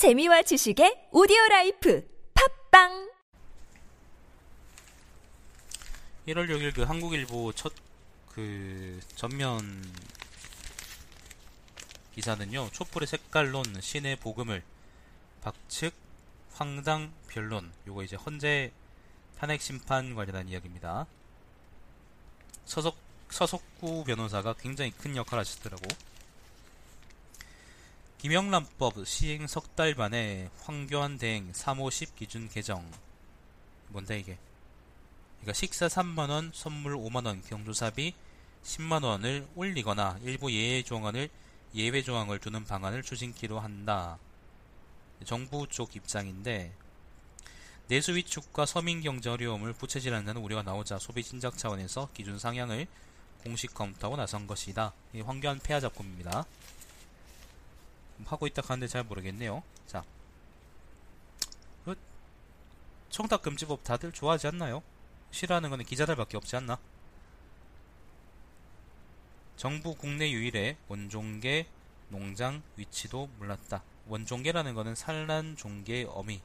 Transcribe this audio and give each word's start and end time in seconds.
재미와 0.00 0.40
지식의 0.40 1.12
오디오 1.12 1.36
라이프 1.50 2.08
팟빵 2.32 3.12
1월 6.26 6.48
6일 6.48 6.74
그 6.74 6.82
한국일보 6.84 7.52
첫 7.52 7.74
그 8.34 9.00
전면 9.16 9.60
기사는요. 12.14 12.70
촛불에 12.72 13.06
색깔론 13.06 13.64
신의 13.80 14.16
복음을 14.16 14.62
박측 15.42 15.92
황당 16.54 17.12
변론 17.28 17.70
요거 17.86 18.04
이제 18.04 18.16
헌재 18.16 18.72
탄핵 19.38 19.60
심판 19.60 20.14
관련한 20.14 20.48
이야기입니다. 20.48 21.06
서석 22.64 22.96
서석구 23.30 24.04
변호사가 24.04 24.54
굉장히 24.54 24.90
큰 24.92 25.16
역할을 25.16 25.40
하셨더라고. 25.40 25.82
김영란법 28.20 29.06
시행 29.06 29.46
석 29.46 29.74
달 29.74 29.94
만에 29.94 30.50
황교안 30.60 31.16
대행 31.16 31.50
350 31.54 32.16
기준 32.16 32.50
개정. 32.50 32.86
뭔데 33.88 34.18
이게? 34.18 34.36
그러니까 35.38 35.54
식사 35.54 35.86
3만원, 35.86 36.50
선물 36.52 36.96
5만원, 36.96 37.42
경조사비 37.48 38.12
10만원을 38.62 39.48
올리거나 39.56 40.18
일부 40.22 40.52
예외 40.52 40.82
조항을 40.82 41.30
예외 41.74 42.02
조항을 42.02 42.40
두는 42.40 42.66
방안을 42.66 43.02
추진키로 43.02 43.58
한다. 43.58 44.18
정부 45.24 45.66
쪽 45.66 45.96
입장인데 45.96 46.74
내수 47.88 48.14
위축과 48.14 48.66
서민 48.66 49.00
경제 49.00 49.30
어려움을 49.30 49.72
부채질한다는 49.72 50.42
우려가 50.42 50.62
나오자 50.62 50.98
소비 50.98 51.22
진작 51.22 51.56
차원에서 51.56 52.10
기준 52.12 52.38
상향을 52.38 52.86
공식 53.44 53.72
검토하고 53.72 54.18
나선 54.18 54.46
것이다. 54.46 54.92
이 55.14 55.22
황교안 55.22 55.58
폐하 55.60 55.80
작품입니다. 55.80 56.44
하고 58.26 58.46
있다 58.46 58.62
하는데 58.64 58.86
잘 58.86 59.04
모르겠네요. 59.04 59.62
자, 59.86 60.04
그 61.84 61.96
청탁 63.10 63.42
금지법 63.42 63.84
다들 63.84 64.12
좋아하지 64.12 64.48
않나요? 64.48 64.82
싫어하는 65.30 65.70
거는 65.70 65.84
기자들밖에 65.84 66.36
없지 66.36 66.56
않나? 66.56 66.78
정부 69.56 69.94
국내 69.94 70.30
유일의 70.30 70.76
원종계 70.88 71.66
농장 72.08 72.62
위치도 72.76 73.28
몰랐다. 73.38 73.82
원종계라는 74.08 74.74
거는 74.74 74.94
산란 74.94 75.56
종계 75.56 76.06
어미. 76.08 76.40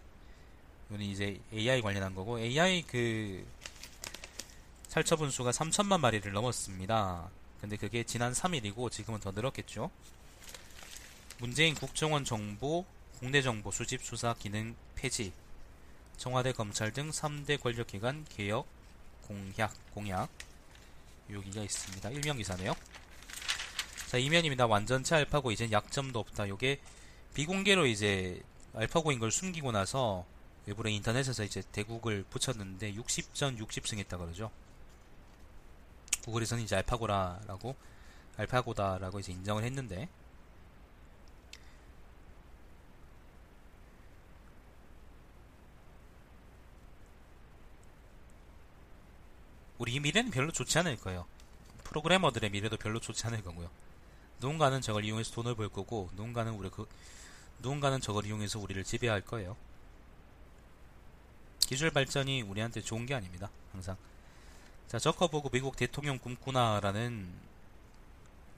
이거는 0.88 1.06
이제 1.06 1.40
AI 1.54 1.82
관련한 1.82 2.14
거고 2.14 2.40
AI 2.40 2.84
그 2.84 3.46
살처분 4.88 5.32
수가 5.32 5.52
3천만 5.52 6.00
마리를 6.00 6.32
넘었습니다. 6.32 7.30
근데 7.60 7.78
그게 7.78 8.04
지난 8.04 8.34
3일이고 8.34 8.92
지금은 8.92 9.20
더 9.20 9.32
늘었겠죠. 9.32 9.90
문재인 11.38 11.76
국정원 11.76 12.24
정보, 12.24 12.86
국내 13.20 13.42
정보 13.42 13.70
수집 13.70 14.02
수사 14.04 14.34
기능 14.34 14.76
폐지, 14.96 15.34
청와대 16.16 16.54
검찰 16.54 16.94
등 16.94 17.10
3대 17.10 17.62
권력기관 17.62 18.26
개혁 18.30 18.66
공약 19.24 19.74
공약 19.94 20.30
여기가 21.30 21.62
있습니다. 21.62 22.10
일명 22.12 22.38
기사네요. 22.38 22.74
자 24.08 24.18
이면입니다. 24.18 24.66
완전체 24.66 25.16
알파고 25.16 25.52
이젠 25.52 25.72
약점도 25.72 26.20
없다. 26.20 26.48
요게 26.48 26.80
비공개로 27.34 27.86
이제 27.86 28.42
알파고인 28.74 29.20
걸 29.20 29.30
숨기고 29.30 29.74
나서 29.74 30.26
외부의 30.68 30.96
인터넷에서 30.96 31.44
이제 31.44 31.62
대국을 31.74 32.24
붙였는데 32.30 32.94
60전 32.94 33.60
60승 33.60 33.98
했다 34.00 34.18
그러죠. 34.18 34.52
구글에서는 36.24 36.64
이제 36.64 36.78
알파고라라고 36.78 37.76
알파고다라고 38.38 39.20
이제 39.20 39.34
인정을 39.34 39.64
했는데 39.64 40.08
우리 49.86 50.00
미래는 50.00 50.32
별로 50.32 50.52
좋지 50.52 50.80
않을 50.80 50.98
거예요. 50.98 51.28
프로그래머들의 51.84 52.50
미래도 52.50 52.76
별로 52.76 53.00
좋지 53.00 53.28
않을 53.28 53.44
거고요. 53.44 53.70
누군가는 54.42 54.82
저걸 54.82 55.06
이용해서 55.06 55.32
돈을 55.34 55.54
벌 55.54 55.70
거고, 55.70 56.10
누군가는 56.16 56.52
우리 56.54 56.72
그, 56.72 56.88
누군가는 57.60 58.02
저걸 58.02 58.26
이용해서 58.26 58.58
우리를 58.58 58.84
지배할 58.84 59.22
거예요. 59.22 59.56
기술 61.60 61.92
발전이 61.92 62.42
우리한테 62.42 62.82
좋은 62.82 63.06
게 63.06 63.14
아닙니다. 63.14 63.52
항상. 63.74 63.96
자, 64.88 64.98
저커 64.98 65.28
보고 65.28 65.50
미국 65.50 65.76
대통령 65.76 66.18
꿈꾸나라는 66.18 67.32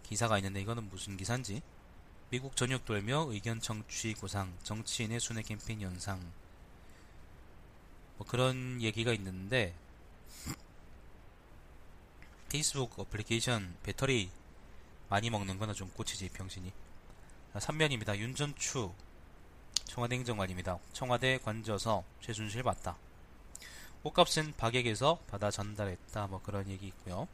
기사가 0.03 0.38
있는데 0.38 0.61
이거는 0.61 0.88
무슨 0.89 1.17
기사인지? 1.17 1.61
미국 2.29 2.55
전역 2.55 2.85
돌며 2.85 3.27
의견 3.31 3.59
청취 3.59 4.13
구상, 4.13 4.53
정치인의 4.63 5.19
순회 5.19 5.41
캠페인 5.41 5.81
연상. 5.81 6.21
뭐 8.17 8.25
그런 8.25 8.81
얘기가 8.81 9.11
있는데 9.11 9.73
페이스북 12.49 12.97
어플리케이션 12.97 13.75
배터리 13.83 14.29
많이 15.09 15.29
먹는 15.29 15.59
거나 15.59 15.73
좀 15.73 15.89
고치지 15.89 16.29
병신이. 16.29 16.71
3면입니다. 17.55 18.17
윤전추 18.17 18.93
청와대 19.85 20.15
행정관입니다. 20.15 20.79
청와대 20.93 21.39
관저서 21.39 22.03
최순실 22.21 22.63
맞다. 22.63 22.97
옷값은 24.03 24.53
박액에서 24.55 25.19
받아 25.27 25.51
전달했다. 25.51 26.27
뭐 26.27 26.41
그런 26.41 26.69
얘기 26.69 26.87
있고요. 26.87 27.27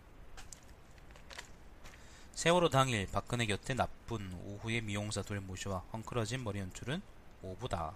세월호 2.34 2.70
당일 2.70 3.08
박근혜 3.12 3.46
곁에 3.46 3.76
나쁜 3.76 4.34
오후에 4.46 4.82
미용사 4.82 5.22
둘 5.22 5.42
모셔와 5.42 5.84
헝클어진 5.94 6.44
머리 6.44 6.60
연출은 6.60 7.02
오부다. 7.44 7.94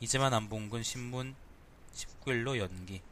이제만 0.00 0.32
안본건 0.32 0.82
신문 0.82 1.34
19일로 1.94 2.56
연기. 2.56 3.02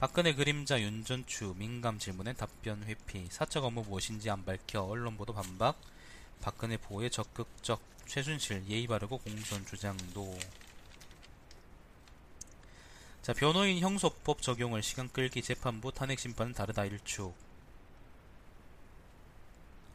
박근혜 0.00 0.34
그림자 0.34 0.80
윤전추 0.80 1.54
민감 1.56 1.98
질문에 1.98 2.34
답변 2.34 2.82
회피. 2.84 3.28
사적 3.30 3.64
업무 3.64 3.82
무엇인지 3.84 4.28
안 4.28 4.44
밝혀 4.44 4.82
언론 4.82 5.16
보도 5.16 5.32
반박. 5.32 5.80
박근혜 6.42 6.76
보호에 6.76 7.08
적극적 7.08 7.80
최순실 8.06 8.64
예의 8.68 8.86
바르고 8.86 9.18
공천 9.18 9.64
주장도. 9.64 10.38
자 13.22 13.32
변호인 13.32 13.78
형소법 13.78 14.42
적용을 14.42 14.82
시간 14.82 15.08
끌기 15.10 15.40
재판부 15.40 15.92
탄핵 15.92 16.18
심판은 16.18 16.52
다르다 16.52 16.84
일축. 16.84 17.34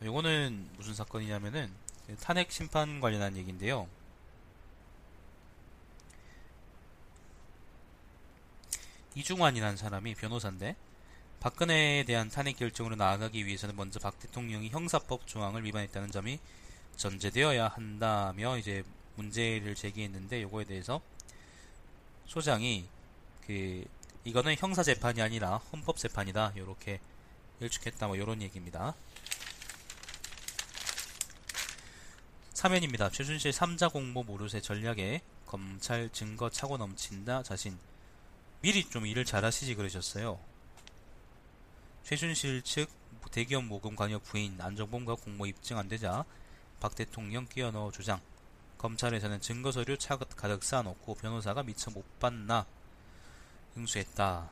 요거는 0.02 0.70
무슨 0.78 0.96
사건이냐면은 0.96 1.72
탄핵 2.22 2.52
심판 2.52 3.00
관련한 3.00 3.38
얘기인데요. 3.38 3.88
이중환이라는 9.19 9.75
사람이 9.75 10.16
변호사인데 10.16 10.75
박근혜에 11.41 12.03
대한 12.03 12.30
탄핵 12.30 12.57
결정으로 12.57 12.96
나아가기 12.96 13.46
위해서는 13.46 13.75
먼저 13.75 14.00
박 14.00 14.18
대통령이 14.19 14.69
형사법 14.69 15.28
조항을 15.28 15.63
위반했다는 15.66 16.12
점이 16.12 16.40
전제되어야 16.96 17.68
한다며 17.68 18.57
이제 18.57 18.84
문제를 19.16 19.75
제기했는데 19.75 20.41
요거에 20.44 20.66
대해서 20.66 21.02
소장이 22.28 22.88
그 23.46 23.85
이거는 24.24 24.56
형사 24.57 24.84
재판이 24.84 25.22
아니라 25.22 25.57
헌법 25.57 25.97
재판이다 25.97 26.53
요렇게 26.56 27.00
일축했다 27.59 28.07
뭐 28.07 28.18
요런 28.18 28.41
얘기입니다. 28.41 28.94
사면입니다. 32.53 33.09
최순실 33.09 33.51
3자 33.51 33.91
공모 33.91 34.24
모르쇠 34.24 34.62
전략에 34.62 35.22
검찰 35.46 36.09
증거 36.09 36.50
차고 36.50 36.78
넘친다 36.78 37.44
자신 37.44 37.78
미리 38.62 38.84
좀 38.90 39.06
일을 39.06 39.25
잘하시지 39.25 39.75
그러셨어요. 39.75 40.40
최순실 42.03 42.62
측 42.64 42.90
대기업 43.31 43.64
모금 43.64 43.96
관여 43.96 44.20
부인 44.20 44.59
안정범과 44.59 45.16
공모 45.16 45.46
입증 45.46 45.78
안 45.78 45.88
되자 45.88 46.25
박 46.80 46.96
대통령 46.96 47.46
끼어 47.46 47.72
넣어 47.72 47.92
주장 47.92 48.19
검찰에서는 48.80 49.42
증거서류 49.42 49.98
가득 50.36 50.63
쌓아놓고 50.63 51.16
변호사가 51.16 51.63
미처 51.63 51.92
못 51.92 52.19
봤나 52.19 52.66
응수했다. 53.78 54.50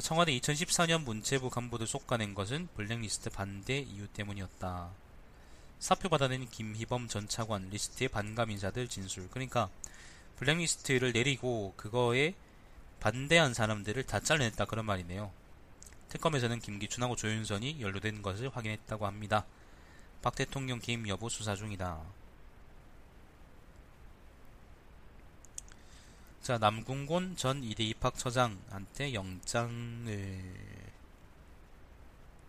청와대 0.00 0.32
2014년 0.38 1.02
문체부 1.02 1.50
간부들 1.50 1.86
솎아낸 1.86 2.34
것은 2.34 2.68
블랙리스트 2.74 3.30
반대 3.30 3.78
이유 3.78 4.06
때문이었다. 4.08 4.90
사표 5.78 6.08
받아낸 6.08 6.48
김희범 6.48 7.08
전 7.08 7.28
차관 7.28 7.68
리스트의 7.68 8.08
반감 8.08 8.50
인사들 8.50 8.88
진술. 8.88 9.28
그러니까 9.28 9.68
블랙리스트를 10.42 11.12
내리고 11.12 11.72
그거에 11.76 12.34
반대한 12.98 13.54
사람들을 13.54 14.02
다 14.04 14.18
잘라냈다 14.18 14.64
그런 14.64 14.84
말이네요. 14.86 15.30
특검에서는 16.08 16.58
김기춘하고 16.58 17.14
조윤선이 17.14 17.80
연루된 17.80 18.22
것을 18.22 18.48
확인했다고 18.48 19.06
합니다. 19.06 19.46
박 20.20 20.34
대통령 20.34 20.80
개임 20.80 21.06
여부 21.08 21.30
수사 21.30 21.54
중이다. 21.54 22.00
자, 26.42 26.58
남궁곤 26.58 27.36
전 27.36 27.62
이대 27.62 27.84
입학처장한테 27.84 29.14
영장을 29.14 30.42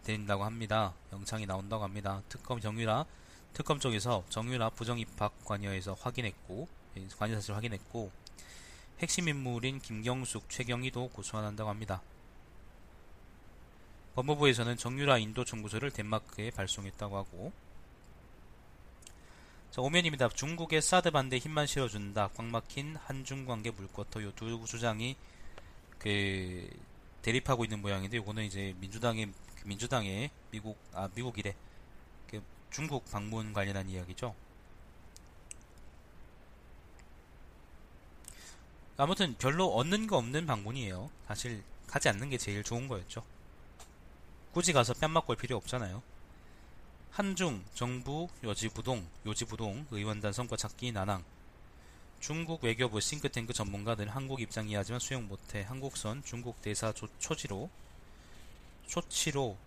드린다고 0.03 0.43
합니다. 0.43 0.95
영장이 1.11 1.45
나온다고 1.45 1.83
합니다. 1.83 2.23
특검 2.27 2.59
정유라 2.59 3.05
특검 3.53 3.79
쪽에서 3.79 4.25
정유라 4.29 4.71
부정 4.71 4.97
입학 4.97 5.45
관여에서 5.45 5.93
확인했고 5.93 6.67
관여 7.17 7.35
사실 7.35 7.55
확인했고 7.55 8.11
핵심 8.99 9.27
인물인 9.27 9.79
김경숙, 9.79 10.49
최경희도 10.49 11.09
고소한다고 11.09 11.69
합니다. 11.69 12.01
법무부에서는 14.15 14.77
정유라 14.77 15.17
인도 15.17 15.43
청구서를 15.43 15.91
덴마크에 15.91 16.51
발송했다고 16.51 17.17
하고 17.17 17.51
자, 19.71 19.81
오면입니다. 19.81 20.29
중국의 20.29 20.83
사드 20.83 21.09
반대 21.09 21.39
힘만 21.39 21.65
실어준다. 21.65 22.29
꽉 22.35 22.45
막힌 22.45 22.95
한중 22.95 23.45
관계 23.45 23.71
물꼬터 23.71 24.21
요두 24.21 24.65
주장이 24.67 25.15
그 25.97 26.69
대립하고 27.23 27.63
있는 27.63 27.81
모양인데 27.81 28.17
요거는 28.17 28.43
이제 28.43 28.75
민주당의 28.79 29.31
민주당의 29.65 30.29
미국 30.51 30.77
아 30.93 31.09
미국이래 31.15 31.55
그 32.29 32.43
중국 32.69 33.09
방문 33.09 33.51
관련한 33.51 33.89
이야기죠. 33.89 34.35
아무튼 39.03 39.35
별로 39.37 39.67
얻는 39.67 40.07
거 40.07 40.15
없는 40.15 40.45
방문이에요. 40.45 41.09
사실 41.27 41.61
가지 41.87 42.07
않는 42.07 42.29
게 42.29 42.37
제일 42.37 42.63
좋은 42.63 42.87
거였죠. 42.87 43.21
굳이 44.53 44.71
가서 44.71 44.93
뺨 44.93 45.11
맞고 45.11 45.33
할 45.33 45.37
필요 45.37 45.57
없잖아요. 45.57 46.01
한중, 47.11 47.65
정부, 47.73 48.29
여지부동, 48.45 49.05
요지부동, 49.25 49.87
의원단 49.91 50.31
성과 50.31 50.55
찾기 50.55 50.93
난항. 50.93 51.21
중국 52.21 52.63
외교부 52.63 53.01
싱크탱크 53.01 53.51
전문가들 53.51 54.07
한국 54.07 54.39
입장 54.39 54.69
이해하지만 54.69 55.01
수용 55.01 55.27
못해 55.27 55.63
한국선 55.63 56.23
중국 56.23 56.61
대사 56.61 56.93
조, 56.93 57.09
초지로 57.19 57.69
초치로 58.87 59.57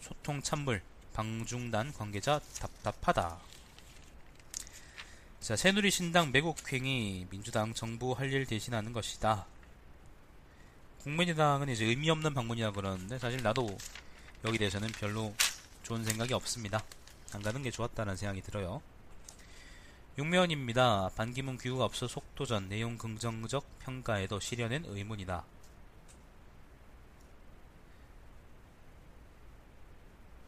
소통 0.00 0.42
찬물 0.42 0.82
방중단 1.12 1.92
관계자 1.92 2.40
답답하다. 2.58 3.38
자, 5.46 5.54
새누리신당 5.54 6.32
매국행위 6.32 7.28
민주당 7.30 7.72
정부 7.72 8.14
할 8.14 8.32
일 8.32 8.46
대신하는 8.46 8.92
것이다. 8.92 9.46
국민의당은 11.02 11.68
이제 11.68 11.84
의미 11.84 12.10
없는 12.10 12.34
방문이라 12.34 12.72
그러는데 12.72 13.16
사실 13.20 13.40
나도 13.44 13.78
여기 14.44 14.58
대해서는 14.58 14.88
별로 14.88 15.32
좋은 15.84 16.02
생각이 16.02 16.34
없습니다. 16.34 16.82
안 17.32 17.42
가는 17.42 17.62
게 17.62 17.70
좋았다는 17.70 18.16
생각이 18.16 18.42
들어요. 18.42 18.82
육면입니다. 20.18 21.10
반기문 21.14 21.58
귀국 21.58 21.80
앞서 21.80 22.08
속도전 22.08 22.68
내용 22.68 22.98
긍정적 22.98 23.78
평가에도 23.78 24.40
실현엔 24.40 24.86
의문이다. 24.88 25.44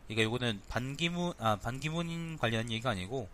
그러니까 0.08 0.26
이거는 0.26 0.60
반기문 0.68 1.34
아 1.38 1.54
반기문 1.54 2.36
관련 2.38 2.68
얘기가 2.72 2.90
아니고 2.90 3.28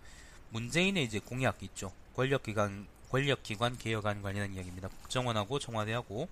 문재인의 0.55 1.03
이제 1.03 1.19
공약 1.19 1.61
있죠. 1.65 1.93
권력기관 2.15 2.87
권력기관 3.11 3.77
개혁안 3.77 4.23
관련한 4.23 4.55
이야기입니다. 4.55 4.89
국정원하고 4.89 5.59
청와대하고 5.59 6.29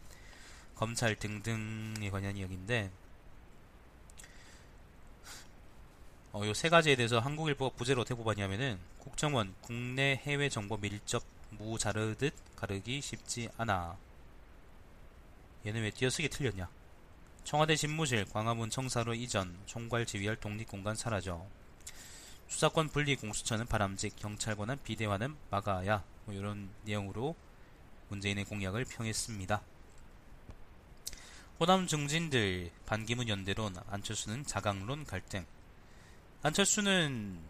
검찰 0.76 1.16
등등에 1.16 2.08
관한 2.10 2.36
이야기인데 2.36 2.90
어, 6.32 6.42
요 6.46 6.54
세 6.54 6.68
가지에 6.68 6.94
대해서 6.96 7.18
한국일보가 7.18 7.76
부제로 7.76 8.02
어떻게 8.02 8.14
뽑았냐면은 8.14 8.78
국정원 9.00 9.54
국내 9.60 10.20
해외 10.24 10.48
정보 10.48 10.76
밀접 10.76 11.22
무 11.50 11.76
자르듯 11.78 12.32
가르기 12.56 13.00
쉽지 13.00 13.48
않아. 13.58 13.96
얘는 15.66 15.82
왜 15.82 15.90
띄어쓰기 15.90 16.28
틀렸냐? 16.28 16.68
청와대 17.44 17.74
집무실 17.74 18.24
광화문 18.26 18.70
청사로 18.70 19.14
이전 19.14 19.58
총괄 19.66 20.06
지휘할 20.06 20.36
독립공간 20.36 20.94
사라져. 20.94 21.44
수사권 22.52 22.90
분리 22.90 23.16
공수처는 23.16 23.64
바람직 23.66 24.14
경찰관은 24.16 24.78
비대화는 24.84 25.34
막아야 25.50 26.04
뭐 26.26 26.34
이런 26.34 26.68
내용으로 26.84 27.34
문재인의 28.08 28.44
공약을 28.44 28.84
평했습니다. 28.84 29.62
호남 31.58 31.86
중진들 31.86 32.70
반기문 32.84 33.28
연대론 33.28 33.74
안철수는 33.88 34.44
자강론 34.44 35.06
갈등 35.06 35.46
안철수는 36.42 37.40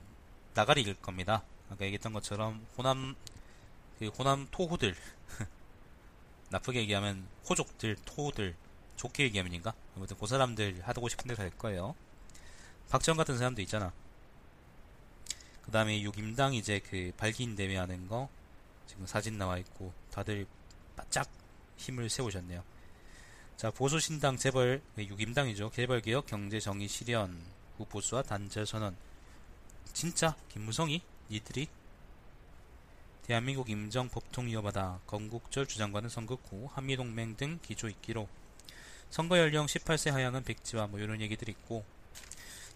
나가리일 0.55 0.95
겁니다. 1.03 1.43
아까 1.69 1.85
얘기했던 1.85 2.13
것처럼 2.13 2.65
호남 2.79 3.17
그 3.99 4.07
호남 4.07 4.47
토후들 4.53 4.95
나쁘게 6.51 6.79
얘기하면 6.79 7.27
호족들 7.51 7.97
토후들 8.05 8.55
좋게 8.95 9.25
얘기하면인가 9.25 9.75
아무튼 9.97 10.17
그 10.17 10.29
사람들 10.29 10.81
하고 10.85 11.09
싶은 11.09 11.27
데갈 11.27 11.51
거예요. 11.51 11.97
박정 12.89 13.17
같은 13.17 13.37
사람도 13.37 13.61
있잖아. 13.63 13.93
그 15.63 15.71
다음에 15.71 16.01
유김당 16.03 16.55
이제 16.55 16.81
그 16.81 17.13
발기인 17.17 17.57
대회 17.57 17.77
하는 17.77 18.07
거 18.09 18.29
지금 18.87 19.07
사진 19.07 19.39
나와 19.39 19.59
있고 19.59 19.93
다들 20.11 20.47
바짝 20.97 21.29
힘을 21.77 22.09
세우셨네요. 22.09 22.63
자 23.57 23.71
보수신당 23.71 24.37
재벌 24.37 24.83
유김당이죠. 24.99 25.71
개벌개혁 25.71 26.27
경제정의 26.27 26.89
실현 26.89 27.41
후 27.77 27.85
보수와 27.85 28.23
단절 28.23 28.67
선언. 28.67 28.97
진짜 29.93 30.37
김무성이 30.49 31.03
니들이 31.31 31.69
대한민국 33.23 33.71
임정 33.71 34.09
법통 34.09 34.49
이어받아 34.49 35.01
건국절 35.07 35.67
주장과는 35.67 36.09
선긋 36.09 36.41
후 36.51 36.69
한미동맹 36.73 37.37
등 37.37 37.59
기조 37.63 37.89
있기로 37.89 38.29
선거 39.11 39.39
연령 39.39 39.67
18세 39.67 40.11
하향은 40.11 40.43
백지화 40.43 40.89
뭐 40.89 40.99
이런 40.99 41.21
얘기들 41.21 41.49
있고 41.49 41.85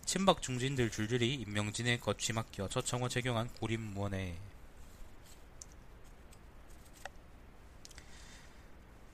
친박 0.06 0.40
중진들 0.40 0.92
줄줄이 0.92 1.34
임명진의 1.34 1.98
거취 1.98 2.32
맡겨 2.32 2.68
처청원 2.68 3.10
적용한 3.10 3.48
고립무원에. 3.54 4.38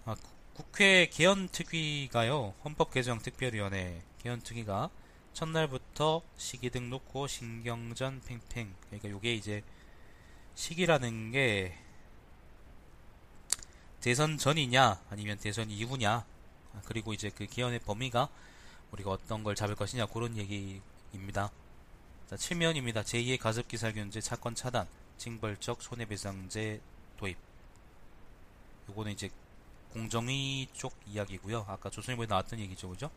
아, 0.05 0.15
국회 0.53 1.07
개헌특위가요 1.07 2.55
헌법개정특별위원회. 2.63 4.03
개헌특위가 4.23 4.91
첫날부터 5.33 6.21
시기 6.37 6.69
등 6.69 6.91
놓고 6.91 7.27
신경전 7.27 8.21
팽팽. 8.27 8.75
그러니까 8.87 9.09
요게 9.09 9.35
이제 9.35 9.65
시기라는 10.55 11.31
게 11.31 11.75
대선 14.03 14.37
전이냐 14.37 15.01
아니면 15.09 15.39
대선 15.39 15.71
이후냐. 15.71 16.27
그리고 16.85 17.15
이제 17.15 17.31
그 17.31 17.47
개헌의 17.47 17.79
범위가 17.79 18.29
우리가 18.93 19.11
어떤 19.11 19.43
걸 19.43 19.55
잡을 19.55 19.75
것이냐 19.75 20.07
그런 20.07 20.37
얘기입니다. 20.37 21.51
자, 22.29 22.37
7면입니다. 22.37 23.03
제2의 23.03 23.39
가습기 23.39 23.77
살균제 23.77 24.21
차권 24.21 24.55
차단, 24.55 24.87
징벌적 25.19 25.83
손해배상제 25.83 26.81
도입. 27.19 27.37
요거는 28.89 29.13
이제 29.13 29.31
공정위 29.93 30.69
쪽 30.73 30.95
이야기고요. 31.07 31.67
아까 31.69 31.91
조선일보에 31.91 32.27
나왔던 32.27 32.59
얘기죠, 32.61 32.89
그죠? 32.89 33.11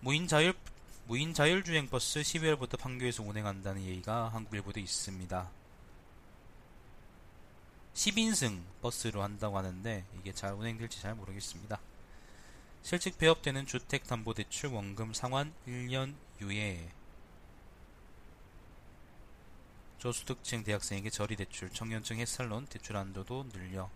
무인 0.00 0.28
자율 0.28 0.54
무인 1.06 1.34
자율주행 1.34 1.88
버스 1.88 2.20
12월부터 2.20 2.78
판교에서 2.78 3.22
운행한다는 3.22 3.82
얘기가 3.82 4.28
한국일보도 4.28 4.80
있습니다. 4.80 5.50
10인승 7.94 8.62
버스로 8.80 9.22
한다고 9.22 9.58
하는데 9.58 10.04
이게 10.18 10.32
잘 10.32 10.52
운행될지 10.54 11.00
잘 11.00 11.14
모르겠습니다. 11.14 11.78
실직 12.84 13.16
폐업되는 13.16 13.64
주택담보대출 13.64 14.68
원금 14.68 15.14
상환 15.14 15.54
1년 15.66 16.14
유예 16.42 16.86
저소득층 19.98 20.62
대학생에게 20.64 21.08
저리대출, 21.08 21.70
청년층 21.70 22.18
햇살론 22.18 22.66
대출 22.66 22.98
한도도 22.98 23.48
늘려 23.48 23.88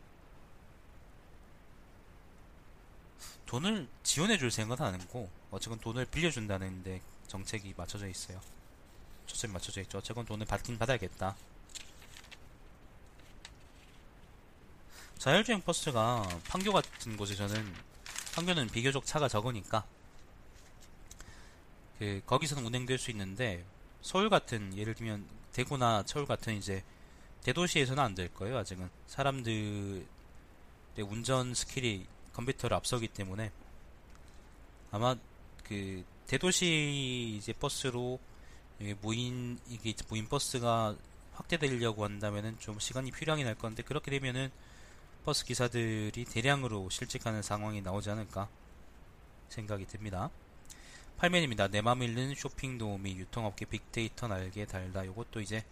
돈을 3.44 3.86
지원해줄 4.04 4.50
생각은 4.50 4.86
아니고 4.86 5.28
어쨌건 5.50 5.78
돈을 5.80 6.06
빌려준다는 6.06 6.82
데 6.82 7.02
정책이 7.26 7.74
맞춰져 7.76 8.08
있어요. 8.08 8.40
초점이 9.26 9.52
맞춰져 9.52 9.82
있죠. 9.82 9.98
어쨌건 9.98 10.24
돈을 10.24 10.46
받긴 10.46 10.78
받아야겠다. 10.78 11.36
자율주행 15.18 15.60
버스가 15.60 16.40
판교 16.48 16.72
같은 16.72 17.18
곳에서는 17.18 17.97
판교는 18.38 18.68
비교적 18.68 19.04
차가 19.04 19.26
적으니까. 19.26 19.84
그 21.98 22.22
거기서는 22.24 22.64
운행될 22.64 22.96
수 22.96 23.10
있는데 23.10 23.64
서울 24.00 24.30
같은 24.30 24.76
예를 24.78 24.94
들면 24.94 25.26
대구나 25.52 26.04
서울 26.06 26.24
같은 26.24 26.56
이제 26.56 26.84
대도시에서는 27.42 28.00
안 28.00 28.14
될 28.14 28.32
거예요 28.32 28.58
아직은. 28.58 28.88
사람들의 29.08 30.04
운전 30.98 31.52
skill이 31.52 32.06
컴퓨터를 32.32 32.76
앞서기 32.76 33.08
때문에. 33.08 33.50
아마 34.92 35.16
그 35.64 36.04
대도시 36.28 37.34
이제 37.38 37.52
버스로 37.52 38.20
무인 39.00 39.58
이게 39.68 39.92
무인 40.08 40.28
버스가 40.28 40.94
확대되려고 41.34 42.04
한다면은 42.04 42.56
좀 42.60 42.78
시간이 42.78 43.10
필요하긴 43.10 43.48
할 43.48 43.56
건데 43.56 43.82
그렇게 43.82 44.12
되면은 44.12 44.52
버스 45.28 45.44
기사들이 45.44 46.24
대량으로 46.24 46.88
실직하는 46.88 47.42
상황이 47.42 47.82
나오지 47.82 48.08
않을까 48.08 48.48
생각이 49.50 49.86
듭니다. 49.86 50.30
8면입니다. 51.18 51.70
내 51.70 51.82
맘 51.82 52.02
읽는 52.02 52.34
쇼핑 52.34 52.78
도우미 52.78 53.14
유통업계 53.18 53.66
빅데이터 53.66 54.26
날개 54.26 54.64
달다. 54.64 55.04
요것도 55.04 55.42
이제 55.42 55.66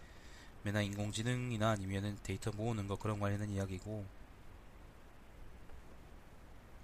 맨날 0.61 0.83
인공지능이나 0.83 1.71
아니면은 1.71 2.19
데이터 2.21 2.51
모으는 2.51 2.87
거 2.87 2.97
그런 2.97 3.19
관련된 3.19 3.49
이야기고 3.49 4.05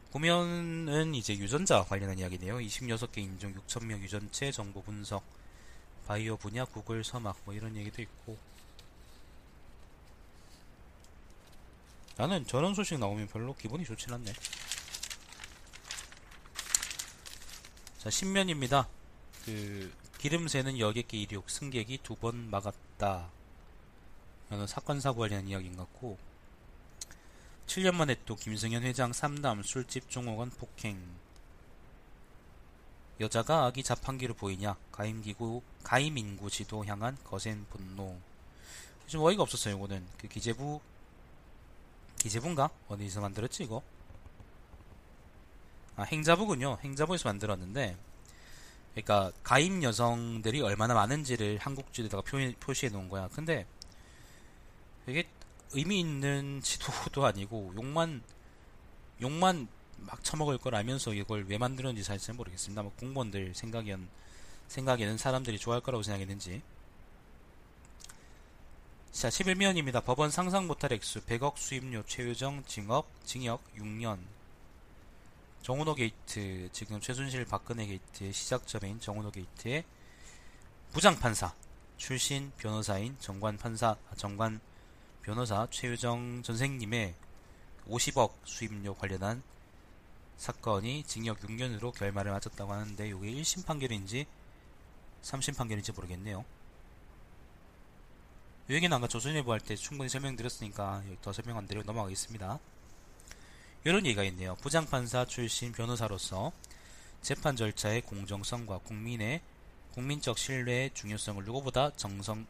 보면은 0.09 1.13
이제 1.13 1.37
유전자 1.37 1.83
관련한 1.83 2.17
이야기네요. 2.17 2.57
26개 2.57 3.19
인종 3.19 3.53
6천명 3.53 4.01
유전체 4.01 4.51
정보 4.51 4.81
분석 4.81 5.23
바이오 6.07 6.37
분야 6.37 6.65
구글 6.65 7.03
서막 7.03 7.37
뭐 7.45 7.53
이런 7.53 7.75
얘기도 7.75 8.01
있고 8.01 8.35
나는 12.15 12.45
저런 12.45 12.73
소식 12.75 12.99
나오면 12.99 13.27
별로 13.27 13.55
기분이 13.55 13.83
좋진 13.85 14.13
않네. 14.13 14.33
자, 17.97 18.09
신면입니다. 18.09 18.87
그, 19.45 19.91
기름 20.19 20.47
새는 20.47 20.79
여객기 20.79 21.21
이륙, 21.23 21.49
승객이 21.49 21.99
두 22.03 22.15
번 22.15 22.49
막았다. 22.49 23.29
라는 24.49 24.67
사건, 24.67 24.99
사고 25.01 25.19
관련 25.19 25.47
이야기인 25.47 25.75
것 25.75 25.83
같고, 25.91 26.17
7년 27.67 27.95
만에 27.95 28.15
또 28.25 28.35
김승현 28.35 28.83
회장 28.83 29.11
3담 29.11 29.63
술집 29.63 30.09
종옥원 30.09 30.49
폭행. 30.51 31.01
여자가 33.19 33.65
아기 33.65 33.83
자판기로 33.83 34.33
보이냐? 34.33 34.75
가임기구, 34.91 35.61
가임인구 35.83 36.49
지도 36.49 36.85
향한 36.85 37.17
거센 37.23 37.65
분노. 37.69 38.17
좀 39.07 39.21
어이가 39.23 39.43
없었어요, 39.43 39.75
이거는. 39.75 40.05
그 40.17 40.27
기재부, 40.27 40.81
기재부인가? 42.23 42.69
어디서 42.87 43.19
만들었지, 43.19 43.63
이거? 43.63 43.81
아, 45.97 46.03
행자부군요. 46.03 46.77
행자부에서 46.81 47.27
만들었는데, 47.27 47.97
그러니까 48.93 49.33
가임 49.43 49.83
여성들이 49.83 50.61
얼마나 50.61 50.93
많은지를 50.93 51.57
한국지도에다가 51.57 52.23
표시해 52.59 52.91
놓은 52.91 53.09
거야. 53.09 53.27
근데 53.33 53.65
이게 55.05 55.27
의미 55.73 55.99
있는 55.99 56.61
지도도 56.63 57.25
아니고 57.25 57.73
욕만 57.75 58.21
욕만 59.21 59.67
막 59.97 60.23
처먹을 60.23 60.59
걸 60.59 60.75
알면서 60.75 61.13
이걸 61.13 61.45
왜 61.47 61.57
만들었는지 61.57 62.05
사실 62.05 62.33
모르겠습니다. 62.35 62.83
뭐 62.83 62.91
공무원들 62.99 63.53
생각엔 63.55 64.07
생각에는 64.67 65.17
사람들이 65.17 65.57
좋아할 65.57 65.81
거라고 65.81 66.03
생각했는지. 66.03 66.61
자, 69.13 69.29
11면입니다. 69.29 70.03
법원 70.03 70.31
상상 70.31 70.65
못할 70.65 70.91
액수 70.91 71.21
100억 71.21 71.55
수입료 71.55 72.03
최유정 72.03 72.63
징역 72.65 73.07
징역 73.23 73.61
6년. 73.75 74.17
정운호 75.61 75.93
게이트 75.93 76.67
지금 76.73 76.99
최순실 76.99 77.45
박근혜 77.45 77.85
게이트의 77.85 78.33
시작점인 78.33 78.99
정운호 78.99 79.29
게이트의 79.29 79.85
부장 80.91 81.19
판사 81.19 81.53
출신 81.95 82.51
변호사인 82.57 83.15
전관 83.19 83.55
판사 83.55 83.89
아, 84.09 84.15
전관 84.17 84.59
변호사 85.21 85.67
최유정 85.69 86.41
전생님의 86.41 87.13
50억 87.87 88.31
수임료 88.45 88.95
관련한 88.95 89.43
사건이 90.37 91.03
징역 91.03 91.39
6년으로 91.39 91.93
결말을 91.93 92.31
맞았다고 92.31 92.73
하는데 92.73 93.07
이게 93.07 93.15
1심 93.15 93.63
판결인지 93.67 94.25
3심 95.21 95.55
판결인지 95.55 95.91
모르겠네요. 95.91 96.43
이 98.69 98.73
얘기는 98.73 98.95
아까 98.95 99.07
조선일보 99.07 99.51
할 99.51 99.59
때 99.59 99.75
충분히 99.75 100.09
설명드렸으니까 100.09 101.03
더 101.21 101.33
설명 101.33 101.57
안 101.57 101.67
드리고 101.67 101.85
넘어가겠습니다. 101.85 102.59
이런 103.83 104.05
얘기가 104.05 104.23
있네요. 104.25 104.55
부장판사 104.61 105.25
출신 105.25 105.73
변호사로서 105.73 106.53
재판 107.21 107.57
절차의 107.57 108.01
공정성과 108.03 108.79
국민의 108.79 109.41
국민적 109.93 110.37
신뢰의 110.37 110.91
중요성을 110.93 111.43
누구보다 111.43 111.91
정성 111.97 112.45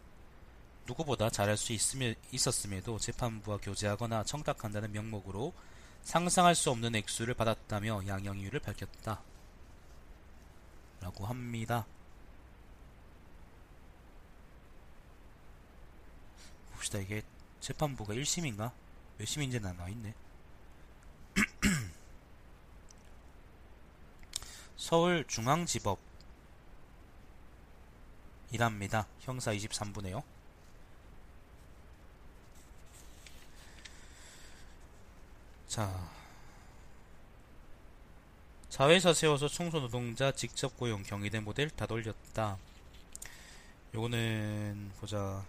누구보다 0.86 1.30
잘할 1.30 1.58
수 1.58 1.74
있으며, 1.74 2.14
있었음에도 2.32 3.00
재판부와 3.00 3.58
교제하거나 3.58 4.24
청탁한다는 4.26 4.92
명목으로 4.92 5.54
상상할 6.04 6.56
수 6.56 6.70
없는 6.70 6.94
액수를 6.96 7.34
받았다며 7.34 8.04
양형 8.06 8.38
이유를 8.38 8.60
밝혔다. 8.60 9.22
라고 11.00 11.26
합니다. 11.26 11.86
봅시다. 16.84 17.00
이게 17.00 17.24
재판부가 17.62 18.14
1심인가? 18.14 18.72
몇 19.18 19.26
심인지는 19.26 19.70
안 19.70 19.78
나와있네. 19.78 20.14
서울중앙지법 24.76 25.98
이랍니다. 28.52 29.08
형사 29.22 29.54
23부네요. 29.54 30.24
자, 35.68 36.10
자회사 38.70 39.14
세워서 39.14 39.48
청소노동자 39.48 40.34
직접 40.34 40.78
고용 40.78 41.02
경희대 41.04 41.40
모델 41.40 41.70
다 41.70 41.86
돌렸다. 41.88 42.58
요거는 43.96 44.92
보자. 45.00 45.46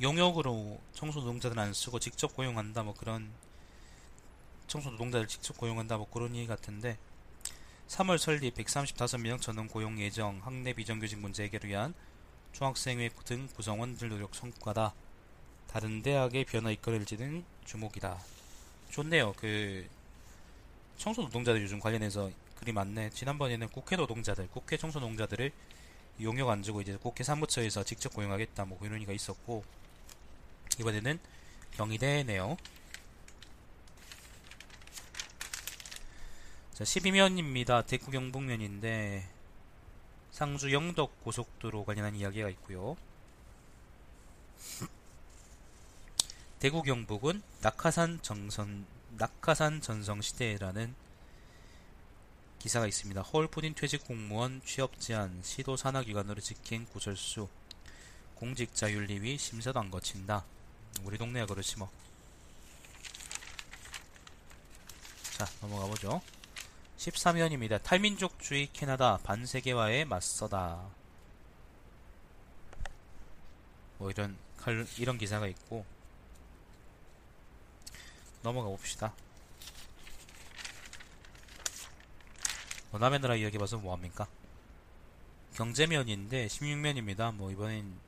용역으로 0.00 0.78
청소 0.92 1.20
노동자들 1.20 1.58
안 1.58 1.72
쓰고 1.72 1.98
직접 1.98 2.34
고용한다 2.34 2.82
뭐 2.82 2.94
그런 2.94 3.30
청소 4.66 4.90
노동자들 4.90 5.26
직접 5.26 5.56
고용한다 5.56 5.96
뭐 5.96 6.08
그런 6.10 6.36
얘기 6.36 6.46
같은데 6.46 6.98
3월 7.88 8.18
설립 8.18 8.54
135명 8.54 9.40
전원 9.40 9.66
고용 9.66 9.98
예정 9.98 10.40
학내 10.44 10.74
비정규직 10.74 11.18
문제 11.18 11.44
해결을 11.44 11.70
위한 11.70 11.94
중학생회 12.52 13.10
등 13.24 13.48
구성원들 13.54 14.08
노력 14.08 14.34
성과다. 14.34 14.92
다른 15.68 16.02
대학의 16.02 16.44
변화 16.44 16.70
이끌어질지는 16.70 17.44
주목이다. 17.64 18.18
좋네요. 18.90 19.32
그 19.36 19.86
청소 20.96 21.22
노동자들 21.22 21.62
요즘 21.62 21.78
관련해서 21.78 22.30
글이 22.56 22.72
많네. 22.72 23.10
지난번에는 23.10 23.68
국회 23.68 23.96
노동자들, 23.96 24.48
국회 24.50 24.76
청소 24.76 24.98
노동자들을 24.98 25.52
용역 26.20 26.48
안 26.48 26.62
주고 26.62 26.80
이제 26.80 26.96
국회 27.00 27.22
사무처에서 27.22 27.84
직접 27.84 28.12
고용하겠다 28.12 28.64
뭐 28.64 28.78
이런 28.82 28.94
얘기가 28.96 29.12
있었고 29.12 29.62
이번에는 30.80 31.18
경희대네요. 31.72 32.56
자, 36.74 36.84
12면입니다. 36.84 37.84
대구 37.86 38.10
경북면인데 38.10 39.28
상주 40.30 40.72
영덕 40.72 41.24
고속도로 41.24 41.84
관련한 41.84 42.14
이야기가 42.14 42.48
있고요. 42.50 42.96
대구 46.60 46.82
경북은 46.82 47.42
낙하산 47.62 48.20
정선 48.22 48.86
낙하산 49.16 49.80
전성 49.80 50.20
시대라는 50.20 50.94
기사가 52.58 52.86
있습니다. 52.86 53.22
허울뿐인 53.22 53.74
퇴직 53.74 54.04
공무원 54.04 54.60
취업 54.64 55.00
제한 55.00 55.40
시도 55.42 55.76
산하기관으로 55.76 56.40
지킨 56.40 56.86
구설수 56.86 57.48
공직자 58.36 58.92
윤리위 58.92 59.38
심사도 59.38 59.80
안 59.80 59.90
거친다. 59.90 60.44
우리 61.04 61.18
동네가 61.18 61.46
그렇지 61.46 61.78
뭐. 61.78 61.90
자 65.36 65.46
넘어가 65.60 65.86
보죠. 65.86 66.20
13위원입니다. 66.98 67.82
탈민족주의 67.82 68.68
캐나다 68.72 69.18
반세계화에 69.18 70.04
맞서다. 70.04 70.84
뭐 73.98 74.10
이런 74.10 74.36
이런 74.98 75.18
기사가 75.18 75.46
있고 75.46 75.84
넘어가 78.42 78.68
봅시다. 78.68 79.12
원화면으로 82.92 83.36
이야기 83.36 83.58
봐서 83.58 83.76
뭐합니까? 83.78 84.26
경제면인데 85.54 86.46
16면입니다. 86.46 87.34
뭐 87.34 87.50
이번엔 87.50 88.07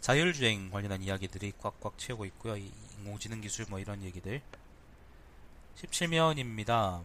자율주행 0.00 0.70
관련한 0.70 1.02
이야기들이 1.02 1.52
꽉꽉 1.58 1.98
채우고 1.98 2.24
있고요. 2.26 2.56
인공지능 2.56 3.40
기술 3.40 3.66
뭐 3.68 3.78
이런 3.78 4.02
얘기들. 4.02 4.40
17면입니다. 5.76 7.02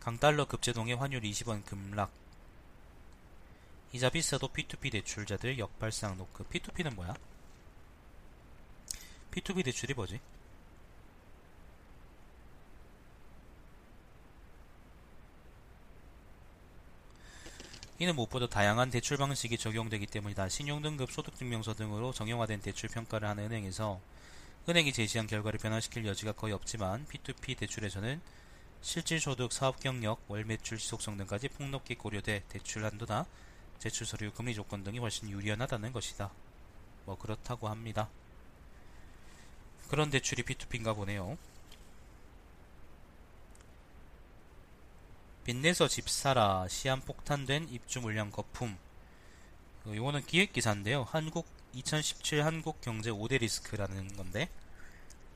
강달러 0.00 0.46
급제동의 0.46 0.96
환율 0.96 1.22
20원 1.22 1.64
급락. 1.64 2.10
이자 3.92 4.08
비싸도 4.08 4.48
P2P 4.48 4.92
대출자들 4.92 5.58
역발상 5.58 6.16
노크. 6.16 6.44
P2P는 6.44 6.94
뭐야? 6.94 7.14
P2P 9.32 9.64
대출이 9.64 9.94
뭐지? 9.94 10.20
이는 18.00 18.16
무엇보다 18.16 18.46
다양한 18.46 18.88
대출 18.88 19.18
방식이 19.18 19.58
적용되기 19.58 20.06
때문이다. 20.06 20.48
신용등급, 20.48 21.12
소득증명서 21.12 21.74
등으로 21.74 22.14
정형화된 22.14 22.62
대출 22.62 22.88
평가를 22.88 23.28
하는 23.28 23.44
은행에서 23.44 24.00
은행이 24.66 24.94
제시한 24.94 25.26
결과를 25.26 25.58
변화시킬 25.58 26.06
여지가 26.06 26.32
거의 26.32 26.54
없지만 26.54 27.04
P2P 27.04 27.58
대출에서는 27.58 28.22
실질 28.80 29.20
소득, 29.20 29.52
사업 29.52 29.80
경력, 29.80 30.18
월 30.28 30.46
매출 30.46 30.78
지속성 30.78 31.18
등까지 31.18 31.50
폭넓게 31.50 31.96
고려돼 31.96 32.44
대출 32.48 32.86
한도나 32.86 33.26
제출 33.78 34.06
서류, 34.06 34.32
금리 34.32 34.54
조건 34.54 34.82
등이 34.82 34.98
훨씬 34.98 35.28
유리하다는 35.28 35.92
것이다. 35.92 36.30
뭐 37.04 37.18
그렇다고 37.18 37.68
합니다. 37.68 38.08
그런 39.88 40.08
대출이 40.08 40.44
P2P인가 40.44 40.96
보네요. 40.96 41.36
빚내서 45.50 45.88
집 45.88 46.08
사라, 46.08 46.68
시한 46.68 47.00
폭탄된 47.00 47.70
입주 47.70 48.00
물량 48.00 48.30
거품. 48.30 48.78
어, 49.84 49.92
요거는 49.92 50.24
기획기사인데요. 50.26 51.02
한국 51.10 51.44
2017 51.72 52.44
한국 52.44 52.80
경제 52.80 53.10
5대 53.10 53.40
리스크라는 53.40 54.16
건데 54.16 54.48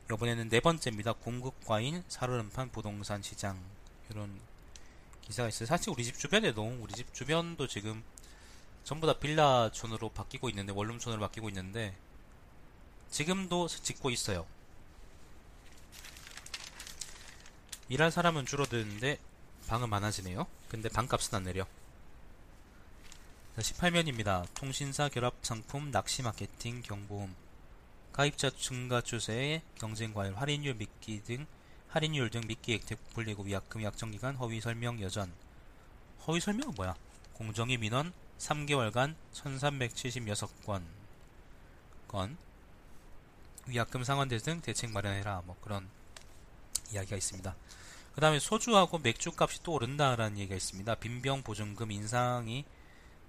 이번에는 0.09 0.51
네 0.51 0.61
번째입니다. 0.61 1.15
공급 1.15 1.65
과잉 1.65 2.05
살얼음판 2.07 2.71
부동산 2.71 3.23
시장 3.23 3.61
이런 4.09 4.39
기사가 5.23 5.49
있어요. 5.49 5.67
사실 5.67 5.91
우리 5.91 6.05
집 6.05 6.17
주변에도 6.17 6.63
우리 6.81 6.93
집 6.95 7.13
주변도 7.13 7.67
지금 7.67 8.05
전부 8.85 9.09
다 9.09 9.19
빌라촌으로 9.19 10.11
바뀌고 10.11 10.49
있는데 10.51 10.73
원룸촌으로 10.73 11.21
바뀌고 11.23 11.49
있는데 11.49 11.93
지금도 13.11 13.67
짓고 13.67 14.11
있어요. 14.11 14.47
일할 17.89 18.13
사람은 18.13 18.47
줄어드는데 18.47 19.19
방은 19.69 19.89
많아지네요. 19.89 20.47
근데 20.69 20.89
방값은 20.89 21.35
안 21.37 21.45
내려. 21.45 21.67
18면입니다. 23.57 24.47
통신사 24.55 25.09
결합 25.09 25.35
상품, 25.43 25.91
낚시 25.91 26.23
마케팅, 26.23 26.83
경보음. 26.83 27.35
가입자 28.13 28.51
증가 28.51 29.01
추세에 29.01 29.63
경쟁 29.77 30.13
과열, 30.13 30.37
할인율 30.37 30.75
미끼 30.75 31.23
등 31.23 31.47
할인율 31.89 32.31
등 32.31 32.43
미끼 32.47 32.75
혜택 32.75 32.99
불리고 33.13 33.45
위약금 33.45 33.83
약정 33.83 34.11
기간 34.11 34.35
허위 34.37 34.61
설명 34.61 35.01
여전. 35.01 35.33
허위 36.27 36.41
설명은 36.41 36.75
뭐야? 36.75 36.95
공정위 37.35 37.77
민원 37.77 38.13
3개월간 38.39 39.15
1376건. 39.33 40.83
건. 42.09 42.37
위약금 43.67 44.05
상환 44.05 44.29
대 44.29 44.39
등 44.39 44.61
대책 44.61 44.91
마련해라. 44.91 45.43
뭐 45.47 45.57
그런 45.63 45.89
이야기가 46.93 47.17
있습니다. 47.17 47.55
그 48.15 48.21
다음에 48.21 48.39
소주하고 48.39 48.99
맥주 48.99 49.33
값이 49.37 49.63
또 49.65 49.73
오른다라는 49.73 50.39
얘기가 50.39 50.55
있습니다. 50.55 50.95
빈병 50.97 51.43
보증금 51.43 51.91
인상이 51.91 52.65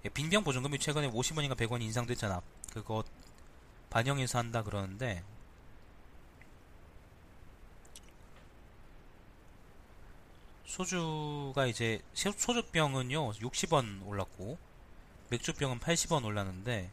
예, 0.04 0.08
빈병 0.08 0.44
보증금이 0.44 0.78
최근에 0.78 1.10
50원인가 1.10 1.56
100원 1.56 1.82
인상됐잖아. 1.82 2.40
그거 2.72 3.02
반영해서 3.90 4.38
한다 4.38 4.62
그러는데 4.62 5.24
소주가 10.66 11.66
이제 11.66 12.00
소주병은요 12.14 13.32
60원 13.32 14.06
올랐고 14.06 14.58
맥주병은 15.30 15.80
80원 15.80 16.24
올랐는데 16.24 16.90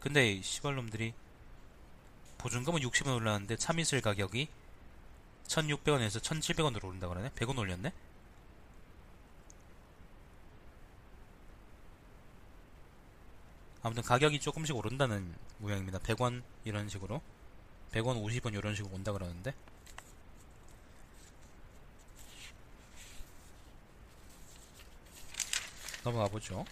근데 0.00 0.42
시발놈들이 0.42 1.14
보증금은 2.44 2.82
60원 2.82 3.16
올랐는데 3.16 3.56
참이슬 3.56 4.02
가격이 4.02 4.48
1600원에서 5.46 6.20
1700원으로 6.20 6.84
오른다 6.84 7.08
그러네? 7.08 7.30
100원 7.30 7.56
올렸네? 7.56 7.90
아무튼 13.82 14.02
가격이 14.02 14.40
조금씩 14.40 14.76
오른다는 14.76 15.34
모양입니다. 15.56 15.98
100원 16.00 16.42
이런 16.64 16.90
식으로 16.90 17.22
100원, 17.92 18.22
50원 18.22 18.52
이런 18.52 18.74
식으로 18.74 18.94
온다 18.94 19.10
그러는데 19.12 19.54
넘어가 26.02 26.28
보죠. 26.28 26.66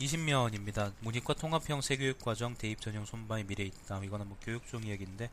20면입니다. 0.00 0.92
문이과 1.00 1.34
통합형 1.34 1.80
새교육과정 1.80 2.56
대입 2.56 2.80
전형 2.80 3.04
손바의 3.04 3.44
미래 3.44 3.64
있다. 3.64 4.02
이거는 4.02 4.28
뭐 4.28 4.36
교육 4.42 4.66
종 4.66 4.82
이야기인데 4.82 5.30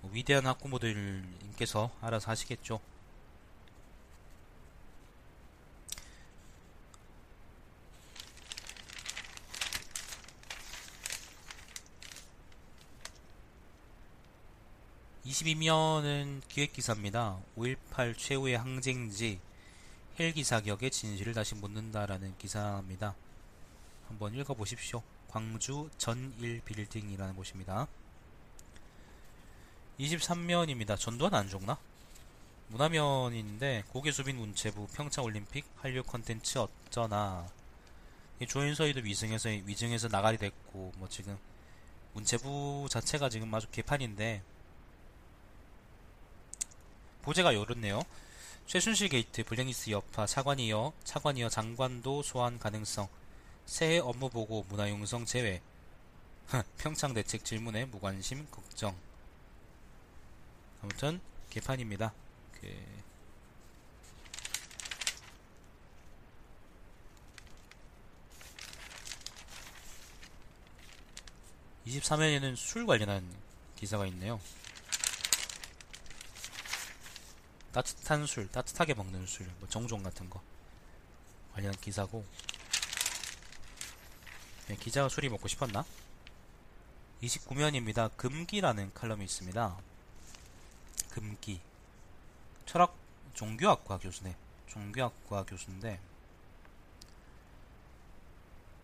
뭐 0.00 0.10
위대한 0.12 0.46
학부모들님께서 0.46 1.90
알아서 2.00 2.30
하시겠죠. 2.30 2.80
(22면은) 15.24 16.40
기획기사입니다 16.48 17.38
(5.18) 17.56 18.16
최후의 18.16 18.56
항쟁지 18.56 19.40
헬기 20.18 20.44
사격의 20.44 20.90
진실을 20.90 21.34
다시 21.34 21.54
묻는다라는 21.56 22.38
기사입니다. 22.38 23.14
한번 24.08 24.34
읽어보십시오. 24.34 25.02
광주 25.28 25.90
전일 25.98 26.60
빌딩이라는 26.64 27.34
곳입니다. 27.36 27.86
23면입니다. 29.98 30.98
전두환 30.98 31.34
안 31.34 31.48
죽나? 31.48 31.78
문화면인데 32.68 33.84
고개수빈 33.88 34.36
문체부 34.36 34.88
평창올림픽 34.88 35.64
한류 35.76 36.02
컨텐츠 36.02 36.58
어쩌나 36.58 37.46
조인서이도 38.46 39.00
위증해서 39.00 39.48
위증해서 39.48 40.08
나가리 40.08 40.36
됐고 40.36 40.92
뭐 40.96 41.08
지금 41.08 41.38
문체부 42.12 42.88
자체가 42.90 43.28
지금 43.28 43.54
아주 43.54 43.68
개판인데 43.70 44.42
부제가 47.22 47.54
요렇네요. 47.54 48.02
최순실 48.66 49.08
게이트 49.08 49.44
블랙리스트 49.44 49.90
여파 49.90 50.26
차관이어 50.26 50.92
차관이어 51.04 51.48
장관도 51.48 52.22
소환 52.22 52.58
가능성 52.58 53.08
새해 53.66 53.98
업무 53.98 54.30
보고 54.30 54.64
문화 54.68 54.88
융성 54.88 55.24
제외. 55.26 55.60
평창 56.78 57.12
대책 57.12 57.44
질문에 57.44 57.84
무관심 57.86 58.46
걱정. 58.50 58.96
아무튼 60.80 61.20
개판입니다. 61.50 62.12
그... 62.60 63.06
2 71.84 72.00
3회에는 72.00 72.56
술 72.56 72.86
관련한 72.86 73.28
기사가 73.76 74.06
있네요. 74.06 74.40
따뜻한 77.72 78.26
술, 78.26 78.50
따뜻하게 78.50 78.94
먹는 78.94 79.26
술, 79.26 79.46
뭐 79.60 79.68
정종 79.68 80.02
같은 80.02 80.30
거 80.30 80.40
관련한 81.52 81.78
기사고 81.80 82.24
네, 84.68 84.74
기자가 84.74 85.08
술이 85.08 85.28
먹고 85.28 85.46
싶었나? 85.46 85.84
29면입니다. 87.22 88.10
금기라는 88.16 88.92
칼럼이 88.94 89.24
있습니다. 89.24 89.76
금기. 91.10 91.60
철학 92.66 92.96
종교학과 93.34 93.98
교수네. 93.98 94.34
종교학과 94.66 95.44
교수인데 95.44 96.00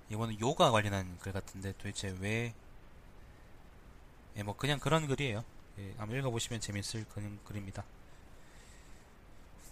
이거는 0.08 0.38
요가 0.40 0.70
관련한 0.70 1.18
글 1.18 1.32
같은데 1.32 1.72
도대체 1.72 2.14
왜 2.20 2.54
예, 4.36 4.42
뭐 4.42 4.56
그냥 4.56 4.78
그런 4.78 5.06
글이에요. 5.06 5.44
예, 5.78 5.94
한번 5.96 6.18
읽어보시면 6.18 6.60
재밌을 6.60 7.04
그런 7.08 7.40
글입니다. 7.44 7.82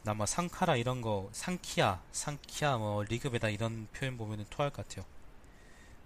나뭐 0.02 0.26
상카라 0.26 0.76
이런 0.76 1.02
거 1.02 1.28
상키야, 1.32 2.02
상키야 2.10 2.78
뭐 2.78 3.04
리그베다 3.04 3.50
이런 3.50 3.86
표현 3.92 4.16
보면은 4.16 4.44
토할 4.50 4.72
것 4.72 4.88
같아요. 4.88 5.04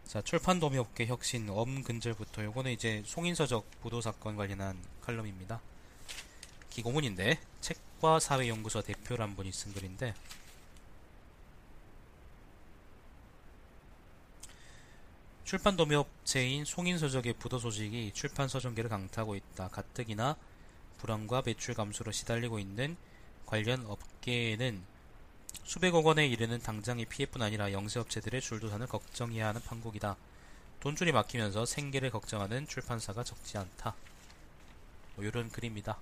자, 0.07 0.23
출판 0.23 0.61
도매업계 0.61 1.07
혁신 1.07 1.49
엄근절부터 1.49 2.45
요거는 2.45 2.71
이제 2.71 3.03
송인서적 3.05 3.81
보도 3.81 4.01
사건 4.01 4.37
관련한 4.37 4.79
칼럼입니다. 5.01 5.61
기고문인데 6.71 7.41
책과 7.61 8.21
사회연구소 8.21 8.83
대표란 8.83 9.35
분이 9.35 9.51
쓴 9.53 9.73
글인데 9.73 10.15
출판 15.45 15.77
도매업체인 15.77 16.65
송인서적의 16.65 17.35
부도 17.35 17.59
조직이 17.59 18.13
출판 18.15 18.49
서점계를 18.49 18.91
강타하고 18.91 19.37
있다. 19.37 19.69
가뜩이나 19.69 20.37
불황과 20.99 21.43
매출 21.45 21.75
감소로 21.75 22.13
시달리고 22.13 22.59
있는 22.59 22.97
관련 23.47 23.85
업계에는 23.87 24.94
수백억 25.63 26.07
원에 26.07 26.27
이르는 26.27 26.59
당장의 26.61 27.07
피해뿐 27.07 27.41
아니라 27.43 27.73
영세업체들의 27.73 28.41
줄도산을 28.41 28.87
걱정해야 28.87 29.49
하는 29.49 29.61
판국이다. 29.63 30.17
돈줄이 30.81 31.13
막히면서 31.13 31.65
생계를 31.65 32.11
걱정하는 32.11 32.67
출판사가 32.67 33.25
적지 33.25 33.57
않다. 33.57 33.95
뭐 35.17 35.25
이런 35.25 35.51
글입니다. 35.51 35.97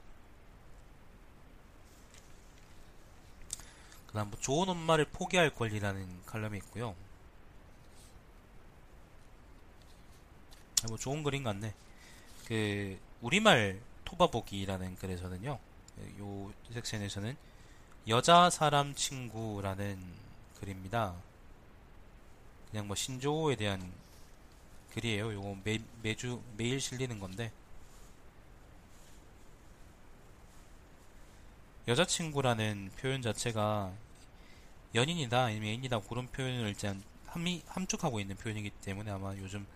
그 4.07 4.13
다음 4.15 4.31
뭐 4.31 4.39
좋은 4.41 4.69
엄마를 4.69 5.07
포기할 5.07 5.55
권리라는 5.55 6.27
칼럼이 6.27 6.59
있고요. 6.59 6.95
아, 10.83 10.89
뭐 10.89 10.99
좋은 10.99 11.23
글인 11.23 11.45
같네. 11.45 11.75
그 12.47 12.99
우리말 13.21 13.81
토바보기라는 14.05 14.97
글에서는요. 14.97 15.59
요 16.19 16.53
섹션에서는 16.73 17.37
여자 18.09 18.51
사람 18.51 18.95
친구라는 18.95 19.97
글입니다. 20.59 21.15
그냥 22.71 22.89
뭐 22.89 22.97
신조어에 22.97 23.55
대한 23.55 23.93
글이에요. 24.93 25.33
요거 25.33 25.59
매, 25.63 25.79
매주 26.03 26.43
매일 26.57 26.81
실리는 26.81 27.19
건데 27.21 27.53
여자친구라는 31.87 32.91
표현 32.99 33.23
자체가 33.23 33.93
연인이다 34.95 35.45
아니면 35.45 35.69
애인이다 35.69 36.01
그런 36.01 36.27
표현을 36.29 36.69
일단 36.69 37.03
함이, 37.27 37.63
함축하고 37.67 38.21
있는 38.21 38.37
표현이기 38.37 38.71
때문에 38.83 39.11
아마 39.11 39.35
요즘 39.37 39.67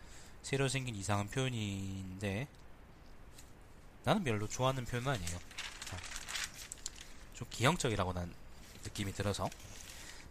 새로 0.42 0.68
생긴 0.68 0.94
이상한 0.94 1.28
표현인데 1.28 2.46
나는 4.04 4.22
별로 4.22 4.48
좋아하는 4.48 4.84
표현은 4.84 5.12
아니에요. 5.12 5.38
좀 7.37 7.46
기형적이라고 7.51 8.14
난 8.14 8.35
느낌이 8.83 9.12
들어서 9.12 9.49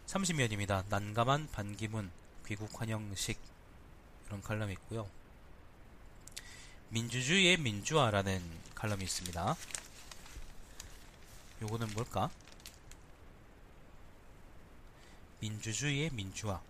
30면입니다. 0.08 0.84
난감한 0.88 1.48
반기문 1.52 2.10
귀국 2.46 2.80
환영식 2.80 3.38
이런 4.26 4.42
칼럼이 4.42 4.72
있고요. 4.72 5.08
민주주의의 6.88 7.58
민주화라는 7.58 8.42
칼럼이 8.74 9.04
있습니다. 9.04 9.56
요거는 11.62 11.94
뭘까? 11.94 12.28
민주주의의 15.40 16.10
민주화. 16.12 16.60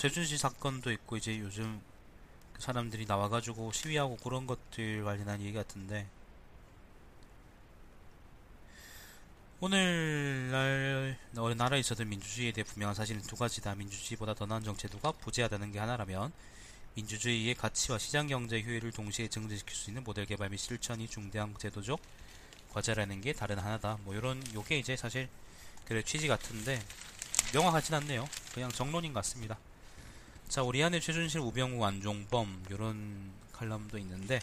최준실 0.00 0.38
사건도 0.38 0.90
있고 0.92 1.18
이제 1.18 1.38
요즘 1.40 1.78
그 2.54 2.62
사람들이 2.62 3.04
나와가지고 3.04 3.70
시위하고 3.70 4.16
그런 4.16 4.46
것들 4.46 5.04
관련한 5.04 5.42
얘기 5.42 5.52
같은데 5.52 6.06
오늘날 9.60 11.18
어느 11.36 11.52
나라에 11.52 11.80
있어도 11.80 12.06
민주주의에 12.06 12.50
대해 12.50 12.64
분명한 12.64 12.94
사실은 12.94 13.20
두 13.20 13.36
가지다. 13.36 13.74
민주주의보다 13.74 14.32
더 14.32 14.46
나은 14.46 14.64
정제도가 14.64 15.12
부재하다는 15.12 15.70
게 15.72 15.78
하나라면 15.78 16.32
민주주의의 16.94 17.54
가치와 17.54 17.98
시장경제 17.98 18.62
효율을 18.62 18.92
동시에 18.92 19.28
증대시킬 19.28 19.76
수 19.76 19.90
있는 19.90 20.02
모델 20.02 20.24
개발 20.24 20.48
및 20.48 20.56
실천이 20.56 21.08
중대한 21.08 21.54
제도적 21.58 22.00
과제라는 22.72 23.20
게 23.20 23.34
다른 23.34 23.58
하나다. 23.58 23.98
뭐 24.04 24.14
이런 24.14 24.42
요게 24.54 24.78
이제 24.78 24.96
사실 24.96 25.28
그래 25.84 26.02
취지 26.02 26.26
같은데 26.26 26.82
명확하진 27.52 27.94
않네요. 27.96 28.26
그냥 28.54 28.70
정론인 28.70 29.12
것 29.12 29.18
같습니다. 29.18 29.58
자, 30.50 30.64
우리 30.64 30.82
안에 30.82 30.98
최준실, 30.98 31.38
우병우, 31.42 31.84
안종범 31.84 32.64
요런 32.72 33.32
칼럼도 33.52 33.98
있는데 33.98 34.40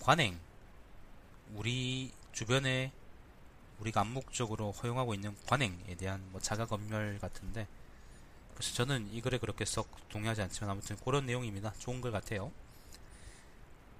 관행 0.00 0.40
우리 1.54 2.10
주변에 2.32 2.90
우리가 3.80 4.00
암묵적으로 4.00 4.72
허용하고 4.72 5.12
있는 5.12 5.36
관행에 5.44 5.94
대한 5.98 6.26
뭐 6.32 6.40
자가 6.40 6.64
검열 6.64 7.18
같은데 7.18 7.68
그래서 8.54 8.72
저는 8.72 9.12
이 9.12 9.20
글에 9.20 9.36
그렇게 9.36 9.66
썩 9.66 9.90
동의하지 10.08 10.40
않지만 10.40 10.70
아무튼 10.70 10.96
그런 11.04 11.26
내용입니다. 11.26 11.74
좋은 11.74 12.00
글 12.00 12.12
같아요. 12.12 12.50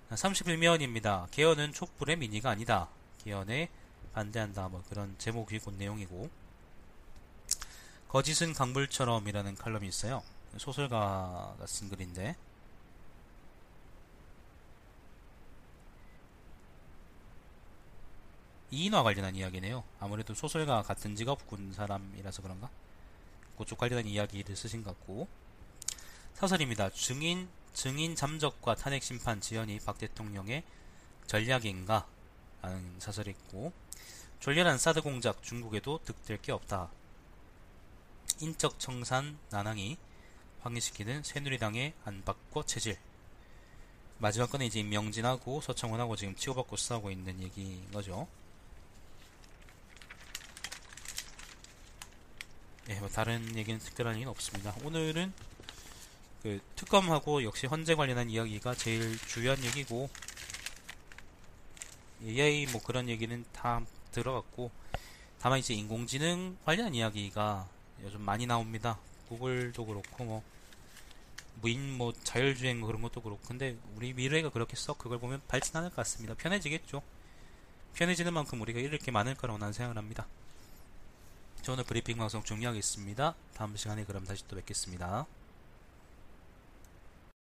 31면입니다. 0.09 1.31
개헌은 1.33 1.75
촛불의 1.75 2.17
미니가 2.17 2.49
아니다. 2.49 2.89
개헌에 3.25 3.69
반대한다. 4.17 4.69
뭐 4.69 4.83
그런 4.89 5.15
제목이 5.19 5.59
곧 5.59 5.75
내용이고 5.75 6.31
거짓은 8.09 8.55
강불처럼이라는 8.55 9.57
칼럼이 9.57 9.87
있어요. 9.87 10.23
소설가가 10.57 11.67
쓴 11.67 11.91
글인데 11.91 12.35
이인화 18.71 19.03
관련한 19.03 19.37
이야기네요. 19.37 19.85
아무래도 20.01 20.33
소설가 20.33 20.83
같은 20.83 21.15
직업 21.15 21.47
군 21.47 21.75
사람이라서 21.75 22.41
그런가? 22.41 22.71
그쪽 23.59 23.79
관련한 23.79 24.07
이야기를 24.07 24.57
쓰신 24.57 24.83
것 24.83 24.99
같고 24.99 25.29
사설입니다. 26.33 26.89
증인 26.91 27.49
증인 27.75 28.17
잠적과 28.17 28.77
탄핵 28.77 29.03
심판 29.03 29.43
지연이 29.43 29.79
박 29.79 29.99
대통령의 29.99 30.65
전략인가? 31.27 32.07
라는 32.63 32.99
사설이 32.99 33.31
있고 33.31 33.73
졸렬한 34.41 34.79
사드 34.79 35.03
공작 35.03 35.43
중국에도 35.43 35.99
득될 36.05 36.41
게 36.43 36.53
없다. 36.53 36.91
인적 38.41 38.79
청산 38.79 39.39
난항이 39.51 39.97
확인시키는 40.61 41.23
새누리당의 41.23 41.95
안팎과 42.05 42.65
체질. 42.65 42.99
마지막 44.19 44.51
건은 44.51 44.67
이제 44.67 44.81
임명진하고 44.81 45.61
서청원하고 45.61 46.17
지금 46.17 46.35
치고받고 46.35 46.77
싸우고 46.77 47.11
있는 47.11 47.41
얘기인 47.43 47.91
거죠. 47.91 48.27
예, 52.89 53.01
뭐 53.01 53.09
다른 53.09 53.57
얘기는 53.57 53.79
특별한 53.81 54.15
얘기는 54.15 54.31
없습니다. 54.31 54.75
오늘은 54.85 55.33
그 56.43 56.61
특검하고 56.77 57.43
역시 57.43 57.67
헌재 57.67 57.95
관련한 57.97 58.31
이야기가 58.31 58.75
제일 58.75 59.19
중요한 59.27 59.63
얘기고 59.65 60.09
AI 62.25 62.67
뭐 62.67 62.83
그런 62.83 63.09
얘기는 63.09 63.45
다 63.53 63.83
들어갔고 64.13 64.71
다만 65.41 65.59
이제 65.59 65.75
인공지능 65.75 66.57
관련 66.65 66.95
이야기가 66.95 67.69
요즘 68.03 68.21
많이 68.23 68.47
나옵니다. 68.47 68.99
구글도 69.29 69.87
그렇고 69.87 70.25
뭐 70.25 70.43
무인 71.61 71.97
뭐 71.97 72.13
자율주행 72.25 72.81
뭐 72.81 72.87
그런 72.87 73.03
것도 73.03 73.23
그렇고 73.23 73.41
근데 73.47 73.77
우리 73.97 74.13
미래가 74.13 74.51
그렇게 74.51 74.77
썩 74.77 74.99
그걸 74.99 75.19
보면 75.19 75.41
밝진 75.49 75.77
않을 75.77 75.91
것 75.91 75.97
같습니다. 75.97 76.35
편해지겠죠. 76.35 77.03
편해지는 77.95 78.33
만큼 78.33 78.61
우리가 78.61 78.81
잃을 78.81 78.99
게 78.99 79.11
많을 79.11 79.35
거라고 79.35 79.59
난 79.59 79.73
생각을 79.73 79.97
합니다. 79.97 80.27
저 81.63 81.73
오늘 81.73 81.85
브리핑 81.85 82.19
방송 82.19 82.43
종료하겠습니다. 82.43 83.35
다음 83.55 83.77
시간에 83.77 84.05
그럼 84.05 84.25
다시 84.25 84.47
또 84.47 84.57
뵙겠습니다. 84.57 85.27